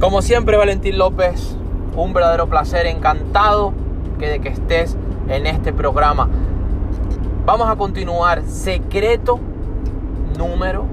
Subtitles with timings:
[0.00, 1.56] Como siempre, Valentín López,
[1.96, 3.72] un verdadero placer, encantado
[4.20, 4.96] que de que estés
[5.28, 6.28] en este programa.
[7.44, 8.42] Vamos a continuar.
[8.44, 9.40] Secreto
[10.38, 10.84] número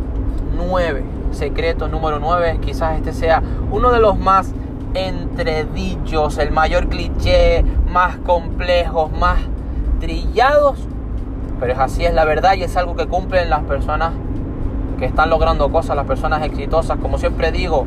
[0.57, 1.03] 9.
[1.29, 2.59] Secreto número 9.
[2.65, 4.55] Quizás este sea uno de los más
[4.95, 9.37] entredichos, el mayor cliché, más complejos, más
[9.99, 10.79] trillados.
[11.59, 14.13] Pero es así, es la verdad y es algo que cumplen las personas
[14.97, 16.97] que están logrando cosas, las personas exitosas.
[16.97, 17.85] Como siempre digo,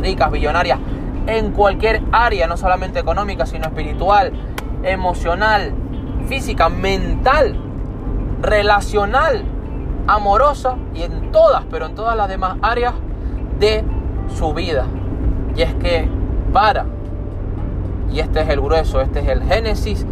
[0.00, 0.78] ricas, billonarias,
[1.26, 4.32] en cualquier área, no solamente económica, sino espiritual,
[4.82, 5.72] emocional,
[6.28, 7.56] física, mental,
[8.40, 9.44] relacional,
[10.06, 12.94] amorosa y en todas, pero en todas las demás áreas
[13.58, 13.84] de
[14.36, 14.86] su vida.
[15.54, 16.08] Y es que
[16.52, 16.86] para,
[18.10, 20.06] y este es el grueso, este es el génesis,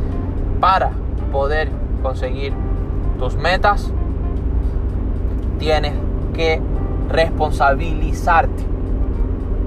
[0.60, 0.92] para
[1.32, 1.70] poder
[2.02, 2.52] conseguir
[3.18, 3.92] tus metas,
[5.58, 5.92] tienes
[6.34, 6.60] que
[7.08, 8.64] responsabilizarte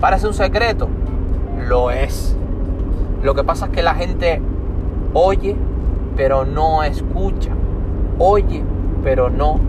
[0.03, 0.89] Parece un secreto.
[1.65, 2.35] Lo es.
[3.23, 4.41] Lo que pasa es que la gente
[5.13, 5.55] oye,
[6.17, 7.51] pero no escucha.
[8.19, 8.65] Oye,
[9.01, 9.61] pero no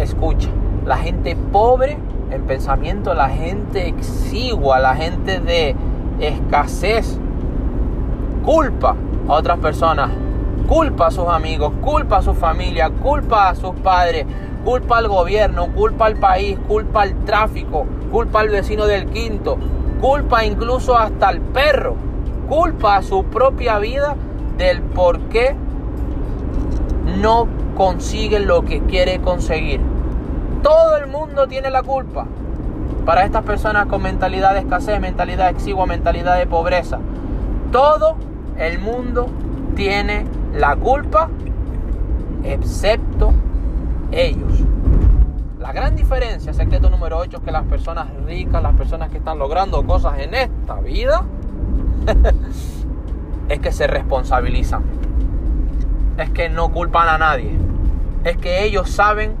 [0.00, 0.48] escucha.
[0.84, 1.98] La gente pobre
[2.32, 5.76] en pensamiento, la gente exigua, la gente de
[6.18, 7.16] escasez,
[8.44, 8.96] culpa
[9.28, 10.10] a otras personas,
[10.66, 14.26] culpa a sus amigos, culpa a su familia, culpa a sus padres,
[14.64, 19.58] culpa al gobierno, culpa al país, culpa al tráfico, culpa al vecino del quinto,
[20.00, 21.96] culpa incluso hasta al perro,
[22.48, 24.16] culpa a su propia vida
[24.56, 25.54] del por qué
[27.20, 29.80] no consigue lo que quiere conseguir.
[30.62, 32.26] Todo el mundo tiene la culpa.
[33.06, 36.98] Para estas personas con mentalidad de escasez, mentalidad exigua, mentalidad de pobreza.
[37.72, 38.16] Todo
[38.58, 39.28] el mundo
[39.74, 41.30] tiene la culpa
[42.44, 43.32] excepto
[44.12, 44.64] ellos.
[45.58, 49.38] La gran diferencia, secreto número 8, es que las personas ricas, las personas que están
[49.38, 51.24] logrando cosas en esta vida,
[53.48, 54.84] es que se responsabilizan.
[56.16, 57.56] Es que no culpan a nadie.
[58.24, 59.34] Es que ellos saben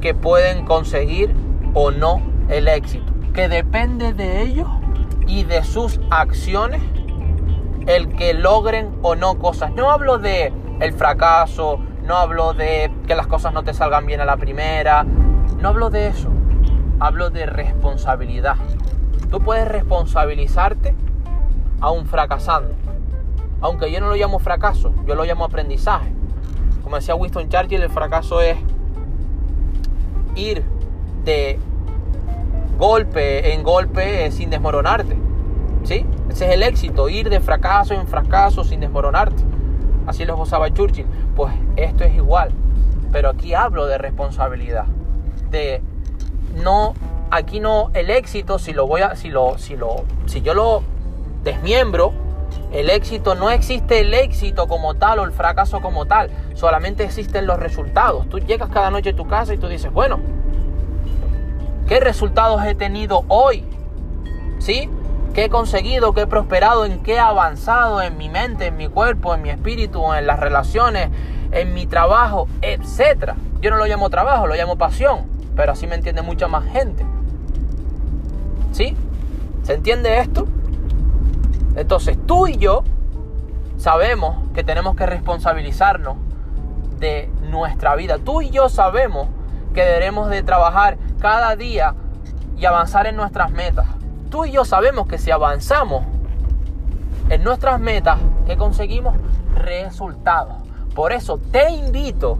[0.00, 1.34] que pueden conseguir
[1.74, 3.12] o no el éxito.
[3.34, 4.68] Que depende de ellos
[5.26, 6.82] y de sus acciones
[7.86, 9.72] el que logren o no cosas.
[9.72, 14.20] No hablo de el fracaso, no hablo de que las cosas no te salgan bien
[14.20, 15.04] a la primera.
[15.04, 16.28] No hablo de eso.
[16.98, 18.56] Hablo de responsabilidad.
[19.30, 20.96] Tú puedes responsabilizarte
[21.80, 22.74] aún fracasando.
[23.60, 26.12] Aunque yo no lo llamo fracaso, yo lo llamo aprendizaje.
[26.82, 28.58] Como decía Winston Churchill, el fracaso es
[30.34, 30.64] ir
[31.24, 31.60] de
[32.76, 35.16] golpe en golpe sin desmoronarte.
[35.84, 36.04] ¿Sí?
[36.28, 39.44] Ese es el éxito, ir de fracaso en fracaso sin desmoronarte.
[40.10, 41.06] Así lo gozaba Churchill.
[41.36, 42.50] Pues esto es igual.
[43.12, 44.86] Pero aquí hablo de responsabilidad.
[45.50, 45.82] De
[46.62, 46.94] no,
[47.30, 50.82] aquí no, el éxito, si lo voy a, si lo, si lo, si yo lo
[51.44, 52.12] desmiembro,
[52.72, 56.30] el éxito no existe el éxito como tal o el fracaso como tal.
[56.54, 58.28] Solamente existen los resultados.
[58.28, 60.18] Tú llegas cada noche a tu casa y tú dices, bueno,
[61.86, 63.64] ¿qué resultados he tenido hoy?
[64.58, 64.90] ¿Sí?
[65.34, 68.88] Qué he conseguido, qué he prosperado, en qué he avanzado en mi mente, en mi
[68.88, 71.10] cuerpo, en mi espíritu, en las relaciones,
[71.52, 73.34] en mi trabajo, etc.
[73.60, 77.04] Yo no lo llamo trabajo, lo llamo pasión, pero así me entiende mucha más gente.
[78.72, 78.96] ¿Sí?
[79.62, 80.46] ¿Se entiende esto?
[81.76, 82.82] Entonces tú y yo
[83.76, 86.16] sabemos que tenemos que responsabilizarnos
[86.98, 88.18] de nuestra vida.
[88.18, 89.28] Tú y yo sabemos
[89.74, 91.94] que debemos de trabajar cada día
[92.56, 93.86] y avanzar en nuestras metas
[94.30, 96.04] tú y yo sabemos que si avanzamos
[97.28, 99.14] en nuestras metas, que conseguimos
[99.54, 100.56] resultados.
[100.94, 102.38] Por eso te invito,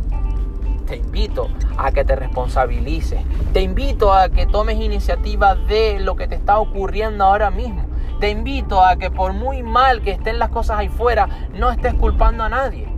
[0.86, 3.20] te invito a que te responsabilices.
[3.52, 7.84] Te invito a que tomes iniciativa de lo que te está ocurriendo ahora mismo.
[8.18, 11.94] Te invito a que por muy mal que estén las cosas ahí fuera, no estés
[11.94, 12.88] culpando a nadie.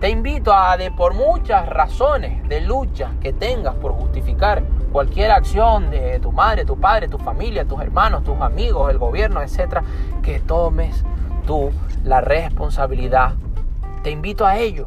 [0.00, 5.90] Te invito a de por muchas razones de lucha que tengas por justificar cualquier acción
[5.90, 9.82] de tu madre, tu padre, tu familia, tus hermanos, tus amigos, el gobierno, etcétera,
[10.22, 11.04] que tomes
[11.46, 11.70] tú
[12.04, 13.34] la responsabilidad.
[14.02, 14.86] Te invito a ello.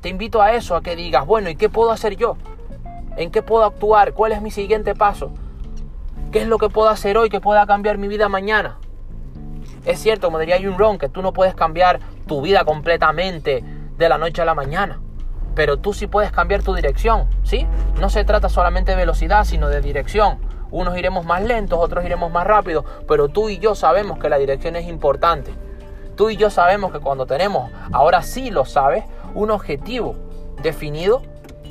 [0.00, 2.36] Te invito a eso, a que digas, bueno, ¿y qué puedo hacer yo?
[3.16, 4.12] ¿En qué puedo actuar?
[4.12, 5.30] ¿Cuál es mi siguiente paso?
[6.30, 8.78] ¿Qué es lo que puedo hacer hoy que pueda cambiar mi vida mañana?
[9.86, 13.64] Es cierto, como diría Jun Ron, que tú no puedes cambiar tu vida completamente
[13.96, 15.00] de la noche a la mañana
[15.54, 17.66] pero tú sí puedes cambiar tu dirección, ¿sí?
[18.00, 20.38] No se trata solamente de velocidad, sino de dirección.
[20.70, 24.38] Unos iremos más lentos, otros iremos más rápido, pero tú y yo sabemos que la
[24.38, 25.52] dirección es importante.
[26.16, 29.04] Tú y yo sabemos que cuando tenemos, ahora sí lo sabes,
[29.34, 30.16] un objetivo
[30.62, 31.22] definido,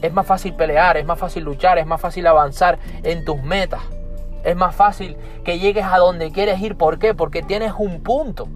[0.02, 3.82] es más fácil pelear, es más fácil luchar, es más fácil avanzar en tus metas.
[4.44, 5.16] Es más fácil
[5.46, 6.76] que llegues a donde quieres ir.
[6.76, 7.14] ¿Por qué?
[7.14, 8.50] Porque tienes un punto.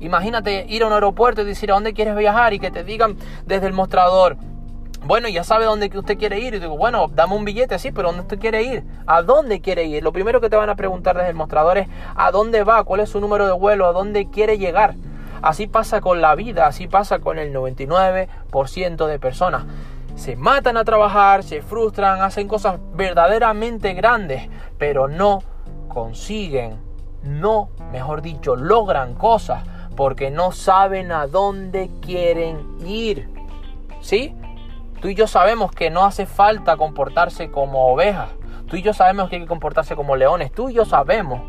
[0.00, 3.16] Imagínate ir a un aeropuerto y decir a dónde quieres viajar y que te digan
[3.44, 4.36] desde el mostrador,
[5.04, 6.54] bueno, ya sabe dónde usted quiere ir.
[6.54, 8.84] Y digo, bueno, dame un billete, sí, pero ¿dónde usted quiere ir?
[9.06, 10.02] ¿A dónde quiere ir?
[10.02, 12.82] Lo primero que te van a preguntar desde el mostrador es ¿a dónde va?
[12.84, 13.86] ¿Cuál es su número de vuelo?
[13.86, 14.94] ¿A dónde quiere llegar?
[15.42, 19.64] Así pasa con la vida, así pasa con el 99% de personas.
[20.16, 24.48] Se matan a trabajar, se frustran, hacen cosas verdaderamente grandes,
[24.78, 25.42] pero no
[25.88, 26.78] consiguen,
[27.22, 29.62] no, mejor dicho, logran cosas
[29.94, 33.28] porque no saben a dónde quieren ir.
[34.00, 34.35] ¿Sí?
[35.00, 38.30] Tú y yo sabemos que no hace falta comportarse como ovejas.
[38.66, 40.50] Tú y yo sabemos que hay que comportarse como leones.
[40.52, 41.42] Tú y yo sabemos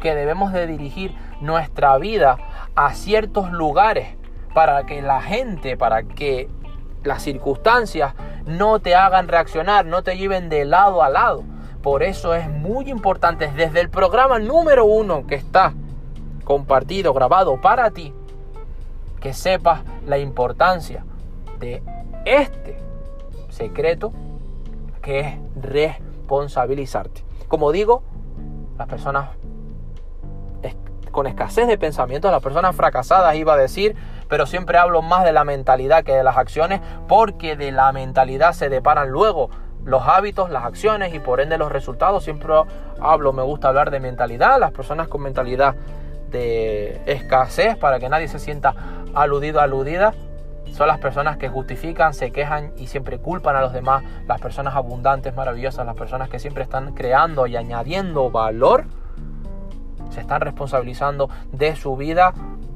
[0.00, 2.38] que debemos de dirigir nuestra vida
[2.74, 4.16] a ciertos lugares
[4.52, 6.48] para que la gente, para que
[7.04, 8.14] las circunstancias
[8.46, 11.44] no te hagan reaccionar, no te lleven de lado a lado.
[11.82, 15.72] Por eso es muy importante desde el programa número uno que está
[16.44, 18.12] compartido, grabado para ti,
[19.20, 21.04] que sepas la importancia
[21.58, 21.82] de
[22.24, 22.78] este
[23.50, 24.12] secreto
[25.02, 27.24] que es responsabilizarte.
[27.48, 28.02] Como digo,
[28.78, 29.30] las personas
[31.12, 33.94] con escasez de pensamiento, las personas fracasadas iba a decir,
[34.28, 38.54] pero siempre hablo más de la mentalidad que de las acciones, porque de la mentalidad
[38.54, 39.50] se deparan luego
[39.84, 42.24] los hábitos, las acciones y por ende los resultados.
[42.24, 42.54] Siempre
[43.00, 45.74] hablo, me gusta hablar de mentalidad, las personas con mentalidad
[46.30, 48.74] de escasez para que nadie se sienta
[49.14, 50.14] aludido, aludida,
[50.72, 54.74] son las personas que justifican, se quejan y siempre culpan a los demás, las personas
[54.74, 58.86] abundantes, maravillosas, las personas que siempre están creando y añadiendo valor,
[60.10, 62.32] se están responsabilizando de su vida,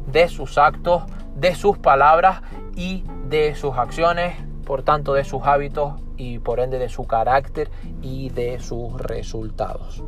[0.07, 1.05] de sus actos,
[1.35, 2.43] de sus palabras
[2.75, 7.71] y de sus acciones, por tanto de sus hábitos y por ende de su carácter
[8.03, 10.03] y de sus resultados.